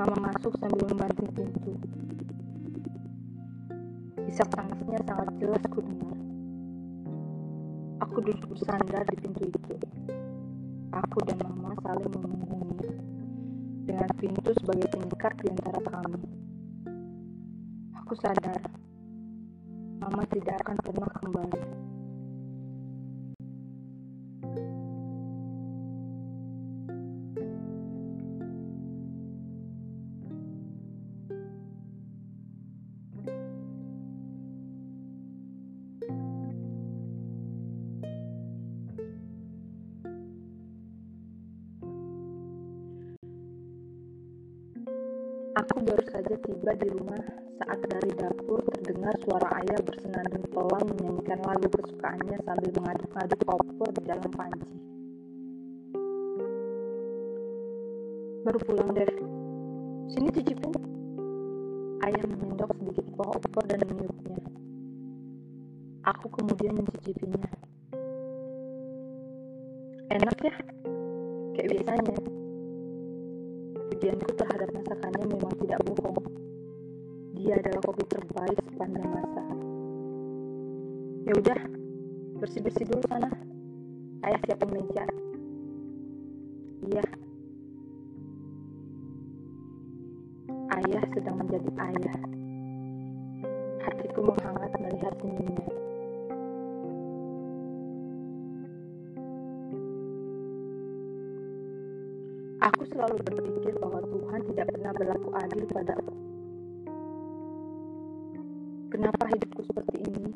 Mama 0.00 0.32
masuk 0.32 0.56
sambil 0.56 0.80
membanting 0.88 1.28
pintu. 1.36 1.76
Isak 4.32 4.48
tangisnya 4.48 4.96
sangat 5.04 5.28
jelas 5.36 5.60
ku 5.68 5.84
dengar. 5.84 6.16
Aku 8.08 8.24
duduk 8.24 8.48
bersandar 8.48 9.04
di 9.12 9.16
pintu 9.20 9.52
itu. 9.52 9.76
Aku 10.96 11.20
dan 11.28 11.44
Mama 11.44 11.76
saling 11.84 12.16
mengunggungnya 12.16 12.96
dengan 13.84 14.08
pintu 14.16 14.56
sebagai 14.56 14.88
penyekat 14.88 15.36
di 15.36 15.52
antara 15.52 15.80
kami. 15.84 16.24
Aku 18.00 18.16
sadar, 18.24 18.72
Mama 20.00 20.24
tidak 20.32 20.64
akan 20.64 20.80
pernah 20.80 21.12
kembali. 21.12 21.89
Tiba 46.60 46.76
di 46.76 46.92
rumah 46.92 47.24
saat 47.56 47.80
dari 47.88 48.12
dapur 48.20 48.60
terdengar 48.68 49.16
suara 49.24 49.48
ayah 49.64 49.80
bersenandung 49.80 50.44
pelan 50.52 50.84
menyanyikan 50.92 51.40
lagu 51.40 51.72
kesukaannya 51.72 52.36
sambil 52.44 52.68
mengaduk-aduk 52.76 53.40
opor 53.48 53.88
di 53.96 54.02
dalam 54.04 54.28
panci. 54.28 54.76
Baru 58.44 58.60
pulang 58.60 58.92
dari 58.92 59.16
sini 60.12 60.28
cicipin. 60.36 60.72
Ayah 62.04 62.28
menyendok 62.28 62.76
sedikit 62.76 63.08
buah 63.16 63.40
opor 63.40 63.64
dan 63.64 63.80
meniupnya. 63.80 64.44
Aku 66.12 66.28
kemudian 66.28 66.76
mencicipinya. 66.76 67.48
Enak 70.12 70.36
ya? 70.44 70.54
Kayak 71.56 71.68
biasanya. 71.72 72.16
Pujianku 73.96 74.28
terhadap 74.36 74.68
masakannya 74.76 75.24
memang 75.24 75.56
tidak 75.64 75.80
bohong. 75.88 76.39
Dia 77.40 77.56
adalah 77.56 77.80
kopi 77.80 78.04
terbaik 78.04 78.60
sepanjang 78.68 79.08
masa. 79.16 79.42
Ya 81.24 81.32
udah, 81.40 81.60
bersih-bersih 82.36 82.84
dulu 82.84 83.00
sana. 83.08 83.32
Ayah 84.28 84.40
siapin 84.44 84.68
meja. 84.68 85.04
Iya. 86.84 87.06
Ayah 90.68 91.02
sedang 91.16 91.40
menjadi 91.40 91.70
ayah. 91.80 92.18
Hatiku 93.88 94.20
menghangat 94.20 94.72
melihat 94.76 95.14
senyumnya. 95.24 95.68
Aku 102.68 102.84
selalu 102.92 103.16
berpikir 103.24 103.72
bahwa 103.80 104.04
Tuhan 104.04 104.40
tidak 104.52 104.66
pernah 104.76 104.92
berlaku 104.92 105.28
adil 105.40 105.64
padaku. 105.72 106.09
Kenapa 109.00 109.32
hidupku 109.32 109.64
seperti 109.64 109.96
ini? 110.12 110.28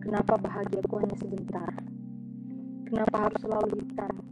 Kenapa 0.00 0.40
bahagiaku 0.40 1.04
hanya 1.04 1.16
sebentar? 1.20 1.68
Kenapa 2.88 3.28
harus 3.28 3.36
selalu 3.44 3.76
hitam? 3.76 4.24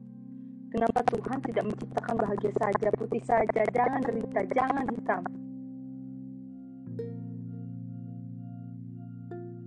Kenapa 0.72 1.04
Tuhan 1.12 1.38
tidak 1.44 1.64
menciptakan 1.68 2.14
bahagia 2.16 2.48
saja, 2.56 2.88
putih 2.96 3.20
saja, 3.28 3.60
jangan 3.76 4.00
derita, 4.08 4.40
jangan 4.56 4.88
hitam? 4.88 5.20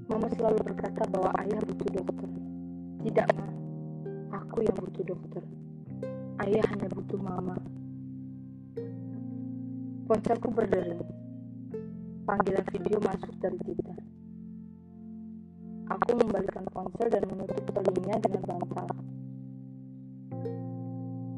Mama 0.10 0.28
selalu 0.34 0.58
berkata 0.73 1.06
bahwa 1.06 1.30
ayah 1.45 1.62
butuh 1.62 1.89
dokter. 1.93 2.30
Tidak, 3.06 3.28
Ma. 3.38 3.47
Aku 4.34 4.65
yang 4.65 4.78
butuh 4.82 5.06
dokter. 5.13 5.45
Ayah 6.41 6.65
hanya 6.73 6.89
butuh 6.89 7.21
mama. 7.21 7.54
Ponselku 10.10 10.50
berdering. 10.50 11.27
Panggilan 12.28 12.68
video 12.76 13.00
masuk 13.00 13.32
dari 13.40 13.56
Tita. 13.63 13.96
Aku 15.96 16.12
membalikkan 16.20 16.68
ponsel 16.76 17.08
dan 17.08 17.24
menutup 17.24 17.63
telinga 17.72 18.20
dengan 18.20 18.44
bantal. 18.44 18.88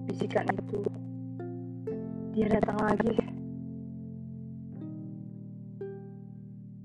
Bisikan 0.10 0.49
itu, 0.49 0.82
dia 2.34 2.49
datang 2.58 2.82
lagi. 2.82 3.13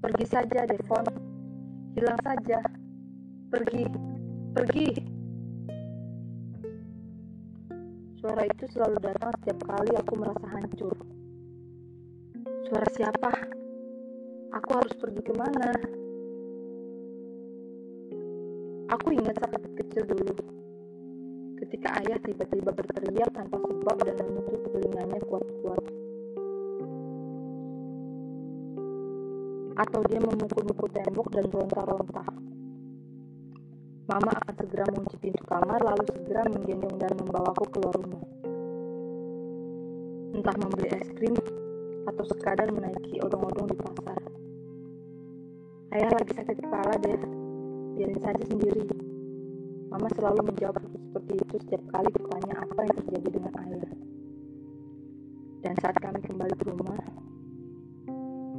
Pergi 0.04 0.26
saja, 0.28 0.68
Devon. 0.68 1.08
Hilang 1.96 2.20
saja. 2.20 2.60
Pergi, 3.48 3.88
pergi. 4.52 4.88
Suara 8.20 8.44
itu 8.44 8.68
selalu 8.68 9.00
datang 9.00 9.32
setiap 9.40 9.64
kali 9.64 9.96
aku 9.96 10.12
merasa 10.20 10.44
hancur. 10.52 10.92
Suara 12.68 12.88
siapa? 12.92 13.63
Aku 14.54 14.70
harus 14.70 14.94
pergi 15.02 15.18
ke 15.18 15.34
mana? 15.34 15.66
Aku 18.94 19.10
ingat 19.10 19.34
saat 19.42 19.58
kecil 19.58 20.06
dulu. 20.06 20.30
ketika 21.64 21.96
ayah 22.02 22.18
tiba-tiba 22.22 22.70
berteriak 22.70 23.30
tanpa 23.34 23.56
sebab 23.56 23.96
dan 24.04 24.26
menutup 24.30 24.62
telinganya 24.70 25.18
kuat-kuat. 25.26 25.82
Atau 29.74 30.00
dia 30.06 30.20
memukul-mukul 30.22 30.90
tembok 30.92 31.28
dan 31.34 31.50
ronta-ronta. 31.50 32.24
Mama 34.06 34.32
akan 34.38 34.54
segera 34.60 34.86
mengunci 34.92 35.16
pintu 35.18 35.42
kamar 35.50 35.82
lalu 35.82 36.04
segera 36.14 36.46
menggendong 36.46 36.96
dan 37.00 37.12
membawaku 37.18 37.64
keluar 37.74 37.94
rumah. 37.98 38.22
Entah 40.36 40.56
membeli 40.62 40.88
es 40.94 41.10
krim 41.16 41.34
atau 42.06 42.24
sekadar 42.28 42.70
menaiki 42.70 43.18
odong-odong 43.24 43.66
di 43.72 43.78
pasar. 43.80 44.23
Ayah 45.94 46.10
lagi 46.10 46.34
sakit 46.34 46.58
kepala 46.58 46.98
deh, 47.06 47.22
biarin 47.94 48.18
saja 48.18 48.42
sendiri. 48.50 48.82
Mama 49.94 50.10
selalu 50.18 50.50
menjawab 50.50 50.82
seperti 50.90 51.38
itu 51.38 51.54
setiap 51.62 51.86
kali 51.94 52.10
bertanya 52.10 52.66
apa 52.66 52.80
yang 52.82 52.96
terjadi 52.98 53.28
dengan 53.30 53.54
ayah. 53.62 53.92
Dan 55.62 55.74
saat 55.78 55.94
kami 56.02 56.18
kembali 56.26 56.54
ke 56.58 56.66
rumah, 56.66 56.98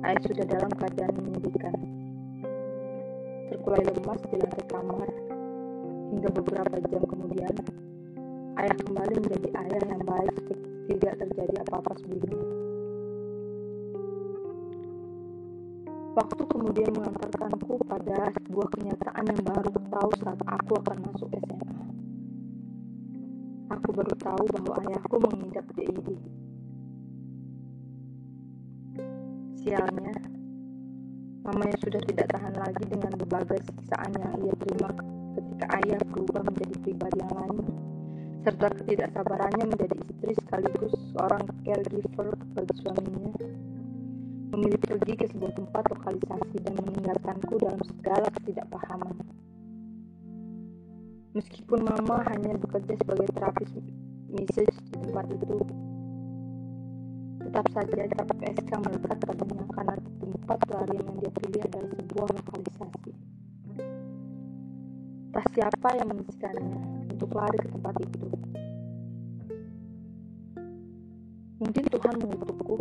ayah 0.07 0.21
sudah 0.23 0.47
dalam 0.47 0.71
keadaan 0.79 1.15
menyedihkan. 1.27 1.75
Terkulai 3.51 3.83
lemas 3.83 4.21
di 4.31 4.35
lantai 4.39 4.65
kamar, 4.71 5.09
hingga 6.15 6.29
beberapa 6.39 6.75
jam 6.87 7.03
kemudian, 7.03 7.55
ayah 8.63 8.75
kembali 8.79 9.15
menjadi 9.27 9.49
ayah 9.59 9.83
yang 9.91 10.03
baik 10.07 10.35
tidak 10.87 11.13
terjadi 11.19 11.67
apa-apa 11.67 11.99
sebelumnya. 11.99 12.54
Waktu 16.15 16.47
kemudian 16.47 16.95
mengantarkanku 16.95 17.75
pada 17.91 18.31
sebuah 18.39 18.67
kenyataan 18.71 19.35
yang 19.35 19.41
baru 19.51 19.67
tahu 19.91 20.09
saat 20.23 20.39
aku 20.47 20.79
akan 20.79 21.11
masuk 21.11 21.27
SMA. 21.43 21.75
Aku 23.75 23.89
baru 23.91 24.15
tahu 24.23 24.43
bahwa 24.47 24.79
ayahku 24.79 25.15
mengidap 25.19 25.67
DID. 25.75 26.15
Sialnya, 29.59 30.15
mama 31.43 31.67
yang 31.67 31.79
sudah 31.83 31.99
tidak 32.07 32.31
tahan 32.31 32.55
lagi 32.63 32.83
dengan 32.87 33.11
berbagai 33.19 33.59
siksaan 33.67 34.15
yang 34.15 34.39
ia 34.39 34.55
terima 34.55 34.95
ketika 35.35 35.65
ayah 35.83 35.99
berubah 36.15 36.47
menjadi 36.47 36.75
pribadi 36.79 37.17
yang 37.19 37.33
lain, 37.43 37.59
serta 38.47 38.71
ketidaksabarannya 38.71 39.67
menjadi 39.67 39.99
istri 39.99 40.31
sekaligus 40.39 40.95
seorang 41.11 41.43
caregiver 41.67 42.31
bagi 42.55 42.75
suaminya 42.79 43.64
memilih 44.55 44.79
pergi 44.79 45.13
ke 45.19 45.27
sebuah 45.27 45.51
tempat 45.51 45.83
lokalisasi 45.91 46.63
dan 46.63 46.79
meninggalkanku 46.79 47.59
dalam 47.59 47.81
segala 47.83 48.31
ketidakpahaman. 48.39 49.15
Meskipun 51.35 51.83
mama 51.83 52.23
hanya 52.31 52.55
bekerja 52.55 52.95
sebagai 52.95 53.27
terapis 53.35 53.67
message 54.31 54.75
di 54.87 54.91
tempat 54.95 55.27
itu, 55.27 55.59
tetap 57.43 57.67
saja 57.75 58.07
cap 58.15 58.27
PSK 58.39 58.71
melekat 58.79 59.17
padanya 59.27 59.63
karena 59.75 59.95
tempat 60.23 60.57
pelarian 60.63 61.03
yang 61.03 61.17
dia 61.19 61.31
pilih 61.35 61.61
adalah 61.67 61.89
sebuah 61.91 62.27
lokalisasi. 62.39 63.11
Tak 65.35 65.45
siapa 65.51 65.89
yang 65.99 66.07
membisikkannya 66.15 66.79
untuk 67.11 67.29
lari 67.35 67.59
ke 67.59 67.67
tempat 67.67 67.95
itu. 67.99 68.23
Mungkin 71.59 71.83
Tuhan 71.91 72.15
mengutukku 72.23 72.75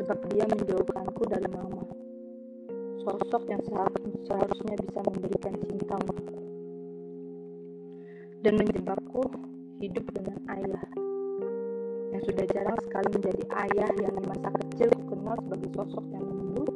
sebab 0.00 0.18
dia 0.32 0.44
menjauhkanku 0.48 1.22
dari 1.28 1.48
mama. 1.52 1.84
Sosok 3.02 3.42
yang 3.50 3.62
seharusnya 4.24 4.74
bisa 4.78 5.00
memberikan 5.02 5.54
untukku. 5.58 6.38
Dan 8.42 8.54
menjebakku 8.58 9.22
hidup 9.82 10.06
dengan 10.14 10.38
ayah. 10.54 10.86
Yang 12.14 12.22
sudah 12.30 12.44
jarang 12.50 12.78
sekali 12.86 13.08
menjadi 13.18 13.42
ayah 13.66 13.90
yang 13.98 14.14
di 14.14 14.24
masa 14.26 14.48
kecil 14.54 14.90
kenal 15.10 15.36
sebagai 15.42 15.70
sosok 15.74 16.04
yang 16.14 16.24
lembut, 16.26 16.70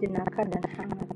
jenaka, 0.00 0.42
dan 0.48 0.64
hangat. 0.76 1.08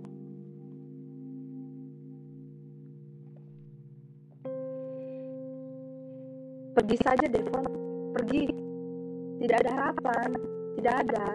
Pergi 6.73 6.97
saja, 7.05 7.27
Devon. 7.29 7.67
Pergi. 8.17 8.45
Tidak 9.45 9.59
ada 9.61 9.71
harapan. 9.77 10.62
Tidak 10.77 10.95
ada. 11.05 11.27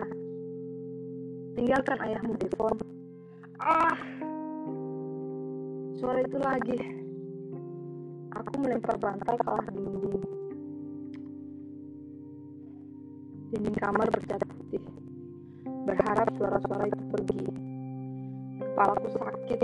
Tinggalkan 1.57 1.97
ayahmu, 2.01 2.33
Devon. 2.37 2.77
Ah! 3.57 3.97
Suara 5.97 6.21
itu 6.21 6.37
lagi. 6.37 6.77
Aku 8.37 8.53
melempar 8.61 8.97
bantal 9.01 9.33
kalah 9.41 9.65
dinding. 9.73 10.21
Dinding 13.49 13.77
kamar 13.81 14.05
bercat 14.13 14.41
putih. 14.45 14.83
Berharap 15.89 16.29
suara-suara 16.37 16.85
itu 16.85 17.03
pergi. 17.09 17.41
Kepalaku 18.61 19.07
sakit. 19.17 19.59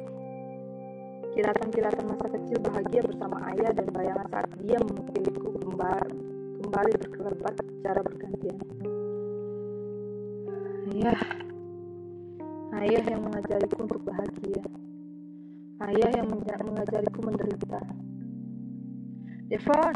Kilatan-kilatan 1.33 2.05
masa 2.13 2.25
kecil 2.29 2.57
bahagia 2.61 3.01
bersama 3.05 3.37
ayah 3.53 3.73
dan 3.73 3.89
bayangan 3.89 4.27
saat 4.29 4.49
dia 4.61 4.77
memukuliku 4.81 5.49
kembali, 5.65 6.17
kembali 6.61 6.91
berkelebat 6.97 7.53
secara 7.57 8.01
bergantian. 8.05 8.92
Ayah, 10.93 11.25
ayah 12.77 13.03
yang 13.09 13.25
mengajariku 13.25 13.81
untuk 13.81 14.05
bahagia. 14.05 14.61
Ayah 15.81 16.21
yang 16.21 16.29
mengajariku 16.69 17.17
menderita. 17.17 17.81
Devon! 19.49 19.95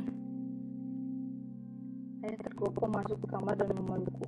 Ayah 2.26 2.40
tergokong 2.42 2.90
masuk 2.98 3.14
ke 3.22 3.28
kamar 3.30 3.54
dan 3.62 3.78
memelukku. 3.78 4.26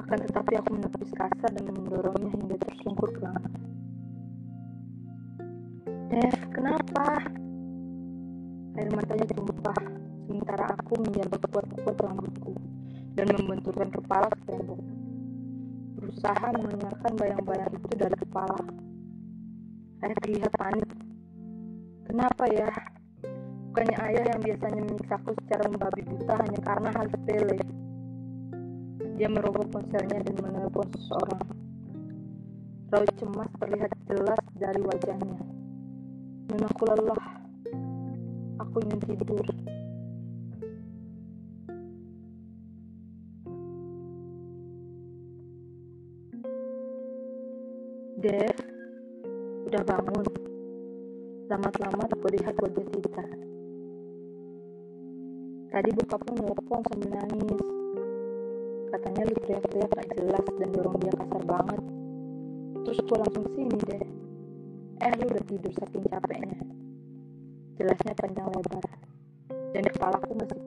Akan 0.00 0.24
tetapi 0.24 0.56
aku 0.56 0.72
menepis 0.72 1.12
kasar 1.12 1.52
dan 1.52 1.68
mendorongnya 1.68 2.32
hingga 2.32 2.56
tersungkur 2.56 3.12
ke 3.12 3.20
lantai. 3.20 3.68
Dev, 6.16 6.36
kenapa? 6.48 7.28
Air 8.80 8.88
matanya 8.88 9.28
tumpah, 9.36 9.80
sementara 10.24 10.64
aku 10.80 10.96
menjabat 10.96 11.44
kuat-kuat 11.52 11.96
rambutku 12.00 12.56
dan 13.20 13.28
membenturkan 13.36 13.92
kepala 13.92 14.32
ke 14.32 14.40
tembok 14.48 15.01
berusaha 16.12 16.52
mengenyangkan 16.52 17.12
bayang-bayang 17.16 17.72
itu 17.72 17.92
dari 17.96 18.16
kepala. 18.20 18.60
Ayah 20.04 20.16
terlihat 20.20 20.52
panik. 20.60 20.88
Kenapa 22.04 22.44
ya? 22.52 22.68
Bukannya 23.72 23.96
ayah 24.12 24.24
yang 24.36 24.40
biasanya 24.44 24.82
menyiksaku 24.84 25.32
secara 25.40 25.64
membabi 25.72 26.04
buta 26.04 26.36
hanya 26.36 26.60
karena 26.60 26.88
hal 26.92 27.06
sepele. 27.08 27.58
Dia 29.16 29.28
merogoh 29.32 29.64
ponselnya 29.72 30.20
dan 30.20 30.36
menelpon 30.36 30.84
seseorang. 30.92 31.48
Raut 32.92 33.12
cemas 33.16 33.48
terlihat 33.56 33.92
jelas 34.04 34.42
dari 34.60 34.80
wajahnya. 34.84 35.40
Dan 36.52 36.60
aku 36.60 36.82
lelah. 36.92 37.24
Aku 38.60 38.84
ingin 38.84 39.00
tidur. 39.00 39.48
Dev, 48.22 48.54
udah 49.66 49.82
bangun. 49.82 50.22
Lama-lama 51.50 52.06
aku 52.06 52.30
lihat 52.30 52.54
wajah 52.54 52.86
Tita. 52.94 53.26
Tadi 55.74 55.90
pun 55.90 56.06
nelfon 56.38 56.80
sambil 56.86 57.18
nangis. 57.18 57.66
Katanya 58.94 59.26
lu 59.26 59.34
teriak-teriak 59.42 59.90
gak 59.90 60.08
jelas 60.14 60.46
dan 60.54 60.68
dorong 60.70 61.02
dia 61.02 61.10
kasar 61.18 61.42
banget. 61.50 61.82
Terus 62.86 62.98
aku 63.02 63.14
langsung 63.18 63.46
sini 63.58 63.78
deh. 63.90 64.04
Eh, 65.02 65.12
lu 65.18 65.24
udah 65.26 65.42
tidur 65.42 65.72
saking 65.82 66.06
capeknya. 66.06 66.62
Jelasnya 67.74 68.14
panjang 68.22 68.46
lebar. 68.54 68.86
Dan 69.74 69.82
kepalaku 69.90 70.30
masih 70.38 70.62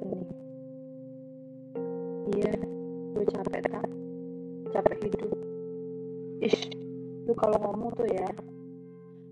kalau 7.45 7.61
ngomong 7.61 7.93
tuh 7.93 8.09
ya 8.09 8.25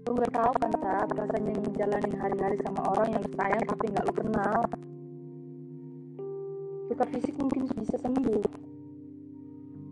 lu 0.05 0.13
nggak 0.13 0.37
tahu 0.37 0.53
kan 0.61 0.69
tak 0.77 1.09
rasanya 1.17 1.49
ngejalanin 1.65 2.13
hari-hari 2.21 2.57
sama 2.61 2.85
orang 2.93 3.09
yang 3.09 3.25
sayang 3.33 3.63
tapi 3.65 3.85
nggak 3.89 4.05
lu 4.05 4.13
kenal. 4.13 4.61
Luka 6.93 7.05
fisik 7.09 7.33
mungkin 7.41 7.65
bisa 7.73 7.97
sembuh. 7.97 8.45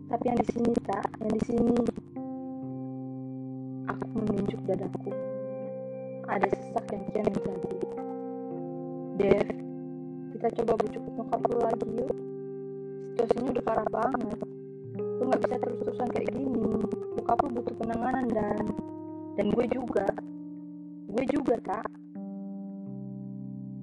Tapi 0.06 0.24
yang 0.30 0.38
di 0.38 0.46
sini 0.54 0.70
tak 0.86 1.06
yang 1.18 1.32
di 1.34 1.42
sini 1.42 1.74
aku 3.90 4.04
menunjuk 4.22 4.60
dadaku. 4.70 5.10
Ada 6.30 6.46
sesak 6.46 6.86
yang 6.94 7.02
kian 7.10 7.26
menjadi. 7.26 7.74
Dev 9.18 9.48
kita 10.38 10.46
coba 10.62 10.72
bujuk 10.78 11.02
nyokap 11.10 11.40
lu 11.50 11.58
lagi 11.58 11.88
yuk. 11.98 12.14
Situasinya 13.18 13.50
udah 13.50 13.64
parah 13.66 13.88
banget. 13.90 14.38
Lu 14.94 15.22
nggak 15.26 15.42
bisa 15.42 15.56
terus-terusan 15.58 16.06
kayak 16.14 16.30
gini 16.30 16.91
bokap 17.32 17.48
lu 17.48 17.64
butuh 17.64 17.76
penanganan 17.80 18.28
dan 18.28 18.60
dan 19.40 19.46
gue 19.56 19.64
juga 19.72 20.04
gue 21.08 21.24
juga 21.32 21.56
tak 21.64 21.88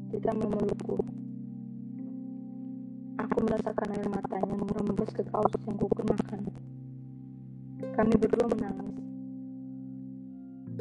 Tita 0.10 0.34
memelukku. 0.34 0.98
Aku 3.22 3.38
merasakan 3.46 3.94
air 3.94 4.10
matanya 4.10 4.58
merembes 4.58 5.14
ke 5.14 5.22
kaos 5.30 5.54
yang 5.66 5.78
kukenakan. 5.78 6.50
Kami 7.94 8.14
berdua 8.18 8.46
menangis. 8.50 8.98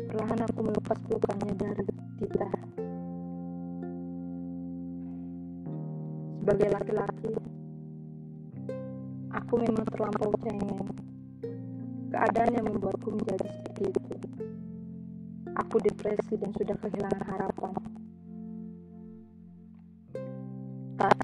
Perlahan 0.08 0.40
aku 0.48 0.60
melepas 0.64 0.96
pelukannya 1.04 1.52
dari 1.60 1.84
Tita. 2.20 2.48
Sebagai 6.40 6.68
laki-laki, 6.72 7.32
aku 9.28 9.54
memang 9.60 9.84
terlampau 9.92 10.32
cengeng. 10.40 11.07
Keadaan 12.18 12.50
yang 12.50 12.66
membuatku 12.66 13.14
menjadi 13.14 13.46
seperti 13.46 13.94
itu. 13.94 14.02
Aku 15.54 15.78
depresi 15.78 16.34
dan 16.34 16.50
sudah 16.50 16.74
kehilangan 16.82 17.22
harapan. 17.30 17.72
Tak, 20.98 21.14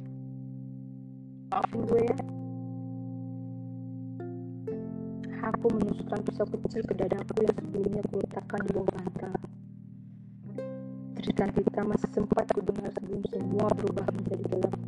maafin 1.50 1.82
gue 1.82 1.98
ya. 1.98 2.16
Aku 5.50 5.66
menusukkan 5.66 6.20
pisau 6.30 6.46
kecil 6.46 6.86
ke 6.86 6.94
dadaku 6.94 7.42
yang 7.42 7.58
sebelumnya 7.58 8.02
kuletakkan 8.14 8.62
di 8.62 8.70
bawah 8.78 8.90
bantal. 8.94 9.34
Cerita 11.18 11.44
kita 11.58 11.80
masih 11.90 12.10
sempat 12.14 12.46
kudengar 12.54 12.94
sebelum 12.94 13.22
semua 13.34 13.66
berubah 13.74 14.06
menjadi 14.14 14.46
gelap. 14.46 14.78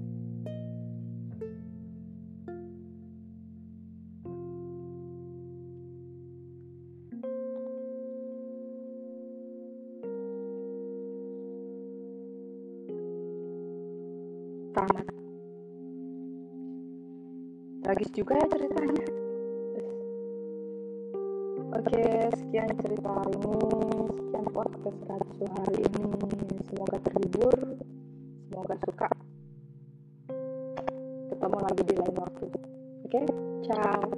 Juga 18.17 18.33
ya 18.41 18.49
ceritanya. 18.49 19.07
Oke, 21.77 22.05
sekian 22.33 22.73
cerita 22.81 23.13
hari 23.13 23.37
ini, 23.37 23.61
sekian 24.09 24.47
podcast 24.57 25.01
radio 25.05 25.47
hari 25.61 25.77
ini. 25.85 26.09
Semoga 26.65 26.97
terhibur, 27.05 27.57
semoga 28.49 28.75
suka. 28.89 29.09
Ketemu 31.29 31.59
lagi 31.61 31.83
di 31.85 31.95
lain 32.01 32.17
waktu. 32.17 32.47
Oke, 33.05 33.23
ciao. 33.69 34.16